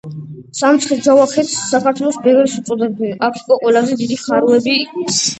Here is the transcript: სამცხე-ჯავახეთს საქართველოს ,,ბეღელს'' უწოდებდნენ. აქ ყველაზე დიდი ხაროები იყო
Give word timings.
სამცხე-ჯავახეთს 0.59 1.51
საქართველოს 1.73 2.15
,,ბეღელს'' 2.23 2.55
უწოდებდნენ. 2.61 3.11
აქ 3.27 3.37
ყველაზე 3.65 3.99
დიდი 4.01 4.17
ხაროები 4.23 4.73
იყო 4.79 5.05